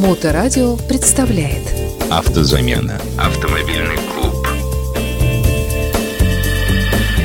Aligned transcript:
Моторадио 0.00 0.76
представляет 0.76 1.62
Автозамена. 2.10 2.98
Автомобильный 3.18 3.98
клуб. 4.14 4.34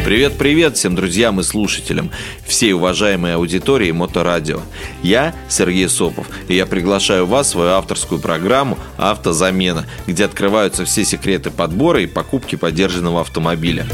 Привет-привет 0.04 0.76
всем 0.76 0.94
друзьям 0.94 1.40
и 1.40 1.44
слушателям, 1.44 2.12
всей 2.46 2.74
уважаемой 2.74 3.36
аудитории 3.36 3.92
Моторадио. 3.92 4.60
Я 5.02 5.34
Сергей 5.48 5.88
Сопов, 5.88 6.28
и 6.50 6.56
я 6.56 6.66
приглашаю 6.66 7.26
вас 7.26 7.48
в 7.48 7.52
свою 7.52 7.70
авторскую 7.70 8.20
программу 8.20 8.78
«Автозамена», 8.98 9.86
где 10.06 10.26
открываются 10.26 10.84
все 10.84 11.06
секреты 11.06 11.52
подбора 11.52 12.02
и 12.02 12.08
покупки 12.08 12.58
поддержанного 12.58 13.22
автомобиля 13.22 13.88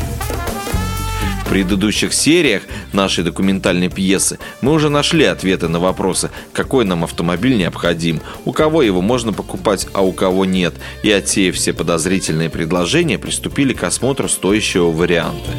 предыдущих 1.51 2.13
сериях 2.13 2.63
нашей 2.93 3.25
документальной 3.25 3.89
пьесы 3.89 4.39
мы 4.61 4.71
уже 4.71 4.87
нашли 4.87 5.25
ответы 5.25 5.67
на 5.67 5.81
вопросы, 5.81 6.31
какой 6.53 6.85
нам 6.85 7.03
автомобиль 7.03 7.57
необходим, 7.57 8.21
у 8.45 8.53
кого 8.53 8.81
его 8.81 9.01
можно 9.01 9.33
покупать, 9.33 9.85
а 9.91 10.01
у 10.01 10.13
кого 10.13 10.45
нет, 10.45 10.73
и 11.03 11.11
отсеяв 11.11 11.55
все 11.55 11.73
подозрительные 11.73 12.49
предложения, 12.49 13.19
приступили 13.19 13.73
к 13.73 13.83
осмотру 13.83 14.29
стоящего 14.29 14.91
варианта. 14.91 15.51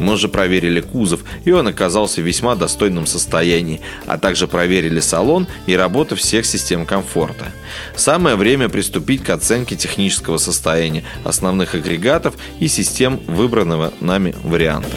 Мы 0.00 0.14
уже 0.14 0.28
проверили 0.28 0.80
кузов, 0.80 1.20
и 1.44 1.52
он 1.52 1.68
оказался 1.68 2.20
в 2.20 2.24
весьма 2.24 2.56
достойном 2.56 3.06
состоянии, 3.06 3.80
а 4.06 4.18
также 4.18 4.48
проверили 4.48 4.98
салон 4.98 5.46
и 5.66 5.74
работу 5.74 6.16
всех 6.16 6.46
систем 6.46 6.84
комфорта. 6.84 7.46
Самое 7.94 8.34
время 8.34 8.68
приступить 8.68 9.22
к 9.22 9.30
оценке 9.30 9.76
технического 9.76 10.38
состояния 10.38 11.04
основных 11.22 11.76
агрегатов 11.76 12.34
и 12.58 12.66
систем 12.66 13.20
выбранного 13.28 13.92
нами 14.00 14.34
варианта. 14.42 14.96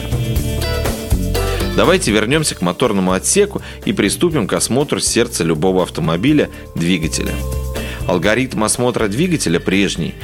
Давайте 1.74 2.10
вернемся 2.10 2.54
к 2.54 2.60
моторному 2.60 3.12
отсеку 3.12 3.62
и 3.86 3.92
приступим 3.94 4.46
к 4.46 4.52
осмотру 4.52 5.00
сердца 5.00 5.42
любого 5.42 5.82
автомобиля– 5.82 6.50
двигателя. 6.74 7.32
Алгоритм 8.06 8.64
осмотра 8.64 9.08
двигателя 9.08 9.58
прежний. 9.58 10.14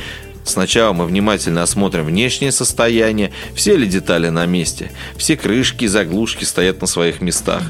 Сначала 0.48 0.94
мы 0.94 1.04
внимательно 1.04 1.62
осмотрим 1.62 2.06
внешнее 2.06 2.52
состояние, 2.52 3.32
все 3.54 3.77
ли 3.77 3.86
детали 3.86 4.30
на 4.30 4.46
месте, 4.46 4.91
все 5.18 5.36
крышки 5.36 5.84
и 5.84 5.88
заглушки 5.88 6.44
стоят 6.44 6.80
на 6.80 6.86
своих 6.86 7.20
местах. 7.20 7.62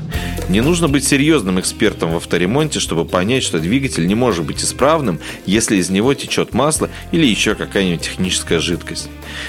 Не 0.48 0.60
нужно 0.60 0.88
быть 0.88 1.04
серьезным 1.04 1.58
экспертом 1.58 2.12
в 2.12 2.16
авторемонте, 2.16 2.78
чтобы 2.78 3.04
понять, 3.04 3.42
что 3.42 3.58
двигатель 3.58 4.06
не 4.06 4.14
может 4.14 4.46
быть 4.46 4.62
исправным, 4.62 5.18
если 5.44 5.76
из 5.76 5.90
него 5.90 6.14
течет 6.14 6.54
масло 6.54 6.88
или 7.10 7.26
еще 7.26 7.56
какая-нибудь 7.56 8.02
техническая 8.02 8.60
жидкость. 8.60 9.08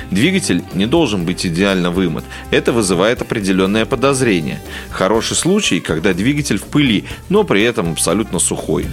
Двигатель 0.09 0.63
не 0.73 0.87
должен 0.87 1.23
быть 1.23 1.45
идеально 1.45 1.91
вымыт. 1.91 2.23
Это 2.49 2.71
вызывает 2.71 3.21
определенное 3.21 3.85
подозрение. 3.85 4.59
Хороший 4.89 5.37
случай, 5.37 5.79
когда 5.79 6.13
двигатель 6.13 6.57
в 6.57 6.63
пыли, 6.63 7.05
но 7.29 7.43
при 7.43 7.61
этом 7.61 7.91
абсолютно 7.91 8.39
сухой. 8.39 8.87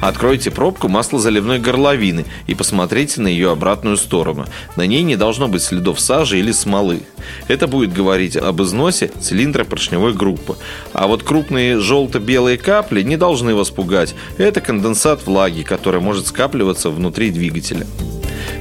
Откройте 0.00 0.50
пробку 0.50 0.88
маслозаливной 0.88 1.58
горловины 1.58 2.24
и 2.46 2.54
посмотрите 2.54 3.20
на 3.20 3.28
ее 3.28 3.50
обратную 3.50 3.96
сторону. 3.96 4.46
На 4.76 4.86
ней 4.86 5.02
не 5.02 5.16
должно 5.16 5.48
быть 5.48 5.62
следов 5.62 5.98
сажи 5.98 6.38
или 6.38 6.52
смолы. 6.52 7.02
Это 7.48 7.66
будет 7.66 7.92
говорить 7.92 8.36
об 8.36 8.62
износе 8.62 9.10
цилиндра 9.20 9.64
поршневой 9.64 10.14
группы. 10.14 10.56
А 10.92 11.06
вот 11.06 11.22
крупные 11.22 11.80
желто-белые 11.80 12.58
капли 12.58 13.02
не 13.02 13.16
должны 13.16 13.54
вас 13.54 13.70
пугать. 13.70 14.14
Это 14.36 14.60
конденсат 14.60 15.26
влаги, 15.26 15.62
который 15.62 16.00
может 16.00 16.28
скапливаться 16.28 16.90
внутри 16.90 17.30
двигателя. 17.30 17.86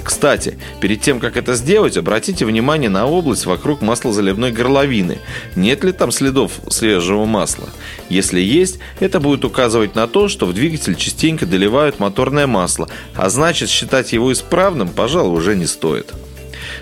Кстати, 0.08 0.58
перед 0.80 1.02
тем, 1.02 1.20
как 1.20 1.36
это 1.36 1.54
сделать, 1.54 1.98
обратите 1.98 2.46
внимание 2.46 2.90
на 2.90 3.08
область 3.08 3.46
вокруг 3.46 3.82
маслозаливной 3.82 4.54
горловины. 4.54 5.18
Нет 5.58 5.84
ли 5.84 5.92
там 5.92 6.12
следов 6.12 6.54
свежего 6.70 7.26
масла? 7.26 7.68
Если 8.08 8.40
есть, 8.40 8.80
это 9.02 9.20
будет 9.20 9.44
указывать 9.44 9.96
на 9.96 10.08
то, 10.08 10.30
что 10.30 10.46
в 10.46 10.54
двигатель 10.54 10.96
частенько 10.96 11.46
доливают 11.46 12.00
моторное 12.00 12.48
масло, 12.48 12.88
а 13.16 13.30
значит 13.30 13.68
считать 13.68 14.14
его 14.14 14.32
исправным, 14.32 14.88
пожалуй, 14.88 15.38
уже 15.38 15.58
не 15.58 15.66
стоит. 15.66 16.14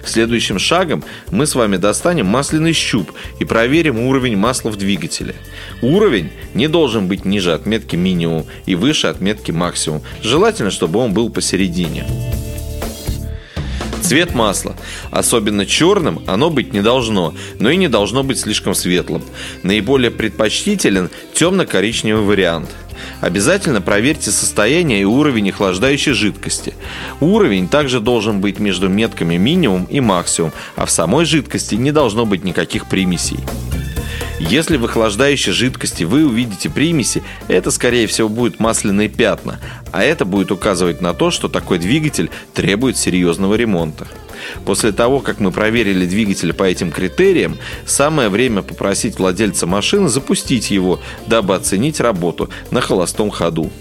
Следующим 0.06 0.60
шагом 0.60 1.04
мы 1.32 1.48
с 1.48 1.56
вами 1.56 1.78
достанем 1.78 2.28
масляный 2.28 2.74
щуп 2.74 3.12
и 3.40 3.44
проверим 3.44 4.02
уровень 4.02 4.38
масла 4.38 4.70
в 4.70 4.76
двигателе. 4.76 5.34
Уровень 5.82 6.30
не 6.54 6.68
должен 6.68 7.08
быть 7.08 7.26
ниже 7.26 7.54
отметки 7.54 7.96
минимум 7.96 8.46
и 8.68 8.76
выше 8.76 9.08
отметки 9.08 9.50
максимум. 9.50 10.04
Желательно, 10.22 10.70
чтобы 10.70 11.00
он 11.00 11.12
был 11.12 11.32
посередине. 11.32 12.06
Цвет 14.06 14.36
масла. 14.36 14.76
Особенно 15.10 15.66
черным 15.66 16.22
оно 16.28 16.52
быть 16.52 16.74
не 16.74 16.82
должно, 16.82 17.34
но 17.60 17.72
и 17.72 17.76
не 17.76 17.88
должно 17.88 18.24
быть 18.24 18.40
слишком 18.40 18.76
светлым. 18.76 19.24
Наиболее 19.64 20.12
предпочтителен 20.12 21.10
темно-коричневый 21.34 22.24
вариант. 22.24 22.70
Обязательно 23.22 23.82
проверьте 23.82 24.30
состояние 24.30 25.02
и 25.02 25.06
уровень 25.06 25.50
охлаждающей 25.50 26.14
жидкости. 26.14 26.76
Уровень 27.20 27.68
также 27.68 28.00
должен 28.00 28.42
быть 28.42 28.60
между 28.60 28.90
метками 28.90 29.38
минимум 29.38 29.86
и 29.86 30.00
максимум, 30.02 30.52
а 30.76 30.86
в 30.86 30.92
самой 30.92 31.26
жидкости 31.26 31.74
не 31.74 31.92
должно 31.92 32.28
быть 32.28 32.44
никаких 32.44 32.86
примесей. 32.86 33.40
Если 34.40 34.76
в 34.76 34.84
охлаждающей 34.84 35.54
жидкости 35.54 36.04
вы 36.04 36.26
увидите 36.26 36.70
примеси, 36.70 37.24
это 37.48 37.72
скорее 37.72 38.06
всего 38.08 38.28
будет 38.28 38.60
масляные 38.60 39.08
пятна, 39.08 39.60
а 39.94 40.04
это 40.04 40.26
будет 40.26 40.52
указывать 40.52 41.00
на 41.00 41.14
то, 41.14 41.32
что 41.32 41.48
такой 41.48 41.80
двигатель 41.80 42.30
требует 42.54 42.98
серьезного 42.98 43.56
ремонта. 43.56 44.08
После 44.66 44.92
того, 44.92 45.22
как 45.22 45.40
мы 45.40 45.52
проверили 45.52 46.06
двигатель 46.06 46.54
по 46.54 46.64
этим 46.64 46.92
критериям, 46.92 47.58
самое 47.86 48.28
время 48.28 48.62
попросить 48.62 49.18
владельца 49.20 49.68
машины 49.68 50.10
запустить 50.10 50.70
его, 50.70 51.00
дабы 51.28 51.56
оценить 51.56 52.02
работу 52.02 52.50
на 52.72 52.82
холостом 52.82 53.32
ходу. 53.32 53.72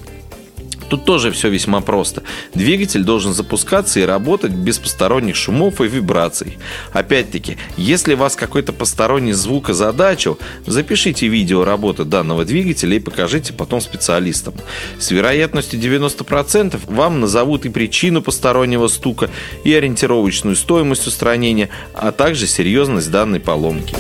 Тут 0.89 1.05
тоже 1.05 1.31
все 1.31 1.49
весьма 1.49 1.81
просто. 1.81 2.23
Двигатель 2.55 3.05
должен 3.05 3.33
запускаться 3.33 4.01
и 4.01 4.05
работать 4.05 4.53
без 4.53 4.79
посторонних 4.79 5.37
шумов 5.37 5.81
и 5.81 5.89
вибраций. 5.89 6.59
Опять-таки, 6.93 7.57
если 7.77 8.15
вас 8.15 8.37
какой-то 8.37 8.73
посторонний 8.73 9.33
звук 9.33 9.71
озадачил, 9.71 10.39
запишите 10.67 11.29
видео 11.29 11.65
работы 11.65 12.05
данного 12.05 12.45
двигателя 12.45 12.97
и 12.97 13.01
покажите 13.01 13.53
потом 13.53 13.81
специалистам. 13.81 14.55
С 14.99 15.11
вероятностью 15.11 15.81
90% 15.81 16.81
вам 16.87 17.21
назовут 17.21 17.65
и 17.65 17.69
причину 17.69 18.23
постороннего 18.23 18.89
стука, 18.89 19.31
и 19.65 19.73
ориентировочную 19.73 20.57
стоимость 20.57 21.07
устранения, 21.07 21.71
а 21.95 22.13
также 22.13 22.47
серьезность 22.47 23.11
данной 23.11 23.41
поломки 23.41 23.95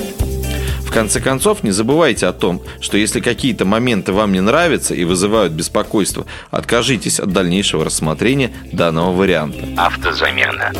конце 0.94 1.20
концов, 1.20 1.64
не 1.64 1.72
забывайте 1.72 2.26
о 2.26 2.32
том, 2.32 2.62
что 2.80 2.96
если 2.96 3.18
какие-то 3.18 3.64
моменты 3.64 4.12
вам 4.12 4.32
не 4.32 4.40
нравятся 4.40 4.94
и 4.94 5.02
вызывают 5.04 5.52
беспокойство, 5.52 6.24
откажитесь 6.52 7.18
от 7.18 7.32
дальнейшего 7.32 7.84
рассмотрения 7.84 8.52
данного 8.72 9.12
варианта. 9.12 9.66
Автозамена. 9.76 10.72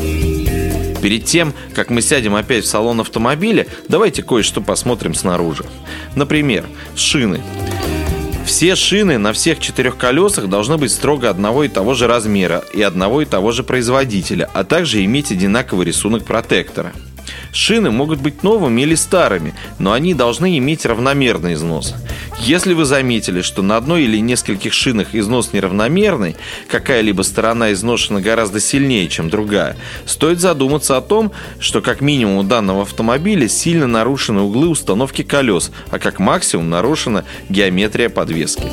Перед 1.01 1.25
тем, 1.25 1.53
как 1.75 1.89
мы 1.89 2.01
сядем 2.01 2.33
опять 2.33 2.63
в 2.63 2.67
салон 2.67 3.01
автомобиля, 3.01 3.67
давайте 3.89 4.23
кое-что 4.23 4.61
посмотрим 4.61 5.13
снаружи. 5.13 5.65
Например, 6.15 6.65
шины. 6.95 7.41
Все 8.45 8.75
шины 8.75 9.17
на 9.17 9.33
всех 9.33 9.59
четырех 9.59 9.97
колесах 9.97 10.47
должны 10.47 10.77
быть 10.77 10.91
строго 10.91 11.29
одного 11.29 11.65
и 11.65 11.67
того 11.67 11.93
же 11.93 12.07
размера 12.07 12.63
и 12.73 12.81
одного 12.81 13.21
и 13.21 13.25
того 13.25 13.51
же 13.51 13.63
производителя, 13.63 14.49
а 14.53 14.63
также 14.63 15.03
иметь 15.03 15.31
одинаковый 15.31 15.85
рисунок 15.85 16.23
протектора– 16.23 16.93
Шины 17.55 17.89
могут 17.89 18.19
быть 18.19 18.43
новыми 18.43 18.81
или 18.81 18.95
старыми, 18.95 19.55
но 19.79 19.93
они 19.93 20.13
должны 20.13 20.57
иметь 20.57 20.85
равномерный 20.85 21.53
износ. 21.53 21.95
Если 22.41 22.73
вы 22.73 22.83
заметили, 22.83 23.41
что 23.41 23.61
на 23.61 23.77
одной 23.77 24.03
или 24.03 24.17
нескольких 24.19 24.73
шинах 24.73 25.15
износ 25.15 25.53
неравномерный, 25.53 26.35
какая-либо 26.67 27.21
сторона 27.21 27.71
изношена 27.71 28.19
гораздо 28.19 28.59
сильнее, 28.59 29.07
чем 29.07 29.29
другая, 29.29 29.77
стоит 30.05 30.41
задуматься 30.41 30.97
о 30.97 31.01
том, 31.01 31.31
что 31.57 31.81
как 31.81 32.01
минимум 32.01 32.39
у 32.39 32.43
данного 32.43 32.81
автомобиля 32.81 33.47
сильно 33.47 33.87
нарушены 33.87 34.41
углы 34.41 34.67
установки 34.67 35.23
колес, 35.23 35.71
а 35.91 35.97
как 35.97 36.19
максимум 36.19 36.69
нарушена 36.69 37.23
геометрия 37.47 38.09
подвески. 38.09 38.63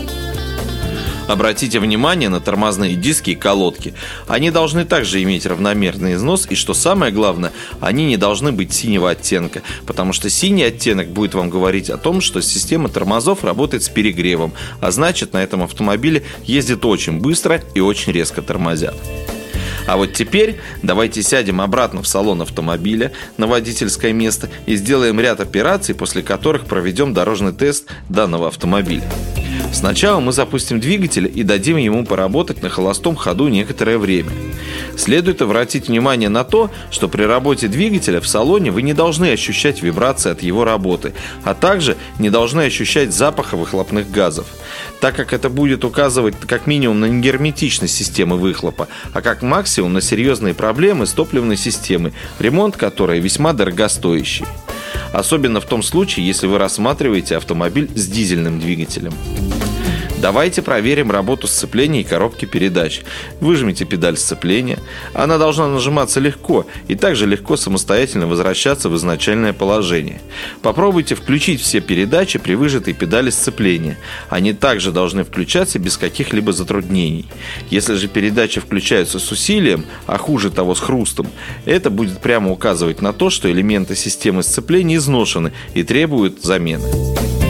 Обратите 1.28 1.78
внимание 1.78 2.28
на 2.28 2.40
тормозные 2.40 2.94
диски 2.94 3.30
и 3.30 3.34
колодки. 3.34 3.94
Они 4.26 4.50
должны 4.50 4.84
также 4.84 5.22
иметь 5.22 5.46
равномерный 5.46 6.14
износ, 6.14 6.46
и 6.50 6.54
что 6.54 6.74
самое 6.74 7.12
главное, 7.12 7.52
они 7.80 8.06
не 8.06 8.16
должны 8.16 8.52
быть 8.52 8.72
синего 8.72 9.10
оттенка, 9.10 9.62
потому 9.86 10.12
что 10.12 10.28
синий 10.28 10.64
оттенок 10.64 11.08
будет 11.08 11.34
вам 11.34 11.48
говорить 11.48 11.90
о 11.90 11.96
том, 11.96 12.20
что 12.20 12.42
система 12.42 12.88
тормозов 12.88 13.44
работает 13.44 13.82
с 13.82 13.88
перегревом, 13.88 14.52
а 14.80 14.90
значит 14.90 15.32
на 15.32 15.42
этом 15.42 15.62
автомобиле 15.62 16.24
ездит 16.44 16.84
очень 16.84 17.20
быстро 17.20 17.62
и 17.75 17.80
очень 17.80 18.12
резко 18.12 18.42
тормозят. 18.42 18.94
А 19.86 19.96
вот 19.96 20.12
теперь 20.12 20.60
давайте 20.82 21.22
сядем 21.22 21.60
обратно 21.60 22.02
в 22.02 22.08
салон 22.08 22.42
автомобиля 22.42 23.12
на 23.36 23.46
водительское 23.46 24.12
место 24.12 24.48
и 24.66 24.76
сделаем 24.76 25.18
ряд 25.20 25.40
операций, 25.40 25.94
после 25.94 26.22
которых 26.22 26.66
проведем 26.66 27.14
дорожный 27.14 27.52
тест 27.52 27.88
данного 28.08 28.48
автомобиля. 28.48 29.10
Сначала 29.72 30.20
мы 30.20 30.32
запустим 30.32 30.80
двигатель 30.80 31.30
и 31.34 31.42
дадим 31.42 31.78
ему 31.78 32.04
поработать 32.04 32.62
на 32.62 32.69
холостом 32.69 33.16
ходу 33.16 33.48
некоторое 33.48 33.96
время. 33.96 34.30
Следует 34.96 35.40
обратить 35.40 35.88
внимание 35.88 36.28
на 36.28 36.44
то, 36.44 36.70
что 36.90 37.08
при 37.08 37.22
работе 37.22 37.69
двигателя 37.69 38.20
в 38.20 38.28
салоне 38.28 38.70
вы 38.70 38.82
не 38.82 38.92
должны 38.92 39.32
ощущать 39.32 39.82
вибрации 39.82 40.30
от 40.30 40.42
его 40.42 40.64
работы, 40.64 41.14
а 41.42 41.54
также 41.54 41.96
не 42.19 42.28
должны 42.28 42.60
ощущать 42.62 43.14
запаха 43.14 43.56
выхлопных 43.56 44.10
газов, 44.10 44.46
так 45.00 45.16
как 45.16 45.32
это 45.32 45.48
будет 45.48 45.84
указывать 45.84 46.34
как 46.46 46.66
минимум 46.66 47.00
на 47.00 47.06
негерметичность 47.06 47.94
системы 47.94 48.36
выхлопа, 48.36 48.88
а 49.14 49.22
как 49.22 49.42
максимум 49.42 49.94
на 49.94 50.02
серьезные 50.02 50.52
проблемы 50.52 51.06
с 51.06 51.12
топливной 51.12 51.56
системой, 51.56 52.12
ремонт 52.38 52.76
которой 52.76 53.20
весьма 53.20 53.54
дорогостоящий. 53.54 54.44
Особенно 55.12 55.61
в 55.61 55.67
том 55.67 55.82
случае, 55.82 56.26
если 56.26 56.47
вы 56.47 56.59
рассматриваете 56.59 57.37
автомобиль 57.37 57.91
с 57.94 58.06
дизельным 58.06 58.59
двигателем. 58.59 59.12
Давайте 60.22 60.62
проверим 60.62 61.10
работу 61.10 61.48
сцепления 61.48 62.02
и 62.02 62.04
коробки 62.04 62.44
передач. 62.44 63.00
Выжмите 63.40 63.84
педаль 63.84 64.16
сцепления. 64.16 64.78
Она 65.14 65.36
должна 65.36 65.66
нажиматься 65.66 66.20
легко 66.20 66.64
и 66.86 66.94
также 66.94 67.26
легко 67.26 67.56
самостоятельно 67.56 68.28
возвращаться 68.28 68.88
в 68.88 68.94
изначальное 68.94 69.52
положение. 69.52 70.20
Попробуйте 70.62 71.16
включить 71.16 71.60
все 71.60 71.80
передачи 71.80 72.38
при 72.38 72.54
выжатой 72.54 72.94
педали 72.94 73.30
сцепления. 73.30 73.98
Они 74.30 74.52
также 74.52 74.92
должны 74.92 75.24
включаться 75.24 75.80
без 75.80 75.96
каких-либо 75.96 76.52
затруднений. 76.52 77.26
Если 77.68 77.94
же 77.94 78.06
передачи 78.06 78.60
включаются 78.60 79.18
с 79.18 79.32
усилием, 79.32 79.84
а 80.06 80.18
хуже 80.18 80.52
того 80.52 80.76
с 80.76 80.78
хрустом, 80.78 81.26
это 81.64 81.90
будет 81.90 82.20
прямо 82.20 82.52
указывать 82.52 83.02
на 83.02 83.12
то, 83.12 83.28
что 83.28 83.50
элементы 83.50 83.96
системы 83.96 84.44
сцепления 84.44 84.96
изношены 84.96 85.52
и 85.75 85.82
требуют 85.82 86.44
замены. 86.44 87.41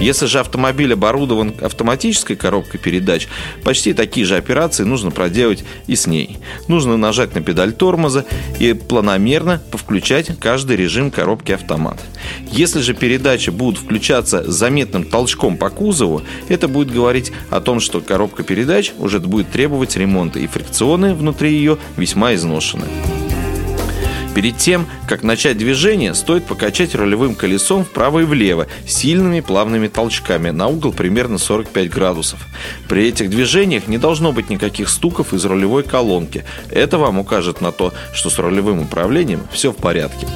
Если 0.00 0.26
же 0.26 0.40
автомобиль 0.40 0.92
оборудован 0.92 1.54
автоматической 1.60 2.36
коробкой 2.36 2.78
передач, 2.78 3.28
почти 3.64 3.94
такие 3.94 4.26
же 4.26 4.36
операции 4.36 4.84
нужно 4.84 5.10
проделать 5.10 5.64
и 5.86 5.96
с 5.96 6.06
ней. 6.06 6.38
Нужно 6.68 6.96
нажать 6.96 7.34
на 7.34 7.40
педаль 7.40 7.72
тормоза 7.72 8.26
и 8.60 8.74
планомерно 8.74 9.62
повключать 9.70 10.30
каждый 10.38 10.76
режим 10.76 11.10
коробки 11.10 11.52
автомат. 11.52 11.98
Если 12.52 12.80
же 12.80 12.92
передачи 12.92 13.50
будут 13.50 13.80
включаться 13.80 14.50
с 14.50 14.54
заметным 14.54 15.04
толчком 15.04 15.56
по 15.56 15.70
кузову, 15.70 16.22
это 16.48 16.68
будет 16.68 16.92
говорить 16.92 17.32
о 17.50 17.60
том, 17.60 17.80
что 17.80 18.00
коробка 18.00 18.42
передач 18.42 18.92
уже 18.98 19.18
будет 19.18 19.50
требовать 19.50 19.96
ремонта 19.96 20.38
и 20.38 20.46
фрикционы 20.46 21.14
внутри 21.14 21.52
ее 21.52 21.78
весьма 21.96 22.34
изношены. 22.34 22.84
Перед 24.36 24.58
тем, 24.58 24.86
как 25.08 25.22
начать 25.22 25.56
движение, 25.56 26.12
стоит 26.12 26.44
покачать 26.44 26.94
рулевым 26.94 27.34
колесом 27.34 27.86
вправо 27.86 28.18
и 28.18 28.24
влево 28.24 28.66
сильными 28.86 29.40
плавными 29.40 29.88
толчками 29.88 30.50
на 30.50 30.66
угол 30.66 30.92
примерно 30.92 31.38
45 31.38 31.88
градусов. 31.88 32.46
При 32.86 33.08
этих 33.08 33.30
движениях 33.30 33.88
не 33.88 33.96
должно 33.96 34.32
быть 34.32 34.50
никаких 34.50 34.90
стуков 34.90 35.32
из 35.32 35.42
рулевой 35.46 35.84
колонки. 35.84 36.44
Это 36.70 36.98
вам 36.98 37.18
укажет 37.18 37.62
на 37.62 37.72
то, 37.72 37.94
что 38.12 38.28
с 38.28 38.38
рулевым 38.38 38.82
управлением 38.82 39.40
все 39.52 39.72
в 39.72 39.76
порядке. 39.76 40.26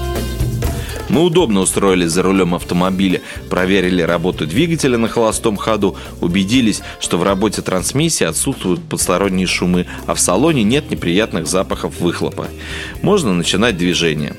Мы 1.10 1.24
удобно 1.24 1.60
устроились 1.60 2.12
за 2.12 2.22
рулем 2.22 2.54
автомобиля, 2.54 3.20
проверили 3.48 4.00
работу 4.00 4.46
двигателя 4.46 4.96
на 4.96 5.08
холостом 5.08 5.56
ходу, 5.56 5.96
убедились, 6.20 6.82
что 7.00 7.18
в 7.18 7.24
работе 7.24 7.62
трансмиссии 7.62 8.24
отсутствуют 8.24 8.80
посторонние 8.80 9.48
шумы, 9.48 9.86
а 10.06 10.14
в 10.14 10.20
салоне 10.20 10.62
нет 10.62 10.88
неприятных 10.90 11.48
запахов 11.48 12.00
выхлопа. 12.00 12.46
Можно 13.02 13.34
начинать 13.34 13.76
движение. 13.76 14.36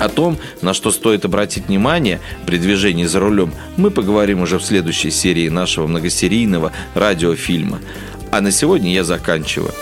О 0.00 0.08
том, 0.08 0.36
на 0.62 0.74
что 0.74 0.90
стоит 0.90 1.24
обратить 1.24 1.68
внимание 1.68 2.20
при 2.44 2.58
движении 2.58 3.04
за 3.04 3.20
рулем, 3.20 3.52
мы 3.76 3.90
поговорим 3.90 4.42
уже 4.42 4.58
в 4.58 4.64
следующей 4.64 5.10
серии 5.10 5.48
нашего 5.48 5.86
многосерийного 5.86 6.72
радиофильма. 6.94 7.80
А 8.32 8.40
на 8.40 8.50
сегодня 8.50 8.92
я 8.92 9.04
заканчиваю. 9.04 9.72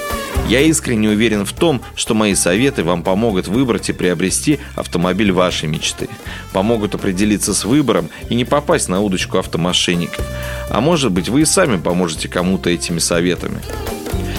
Я 0.48 0.60
искренне 0.60 1.08
уверен 1.08 1.44
в 1.44 1.52
том, 1.52 1.82
что 1.96 2.14
мои 2.14 2.36
советы 2.36 2.84
вам 2.84 3.02
помогут 3.02 3.48
выбрать 3.48 3.88
и 3.88 3.92
приобрести 3.92 4.60
автомобиль 4.76 5.32
вашей 5.32 5.68
мечты. 5.68 6.08
Помогут 6.52 6.94
определиться 6.94 7.52
с 7.52 7.64
выбором 7.64 8.10
и 8.30 8.36
не 8.36 8.44
попасть 8.44 8.88
на 8.88 9.00
удочку 9.00 9.38
автомошенников. 9.38 10.24
А 10.70 10.80
может 10.80 11.10
быть, 11.10 11.28
вы 11.28 11.42
и 11.42 11.44
сами 11.44 11.78
поможете 11.78 12.28
кому-то 12.28 12.70
этими 12.70 13.00
советами. 13.00 13.60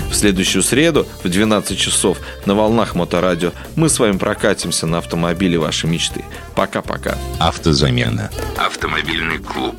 В 0.10 0.16
следующую 0.16 0.64
среду 0.64 1.06
в 1.24 1.30
12 1.30 1.78
часов 1.78 2.18
на 2.46 2.56
волнах 2.56 2.96
Моторадио 2.96 3.52
мы 3.76 3.90
с 3.90 4.00
вами 4.00 4.18
прокатимся 4.18 4.88
на 4.88 5.00
автомобиле 5.00 5.60
вашей 5.60 5.90
мечты. 5.90 6.24
Пока-пока. 6.56 7.18
Автозамена. 7.40 8.32
Автомобильный 8.56 9.40
клуб. 9.40 9.76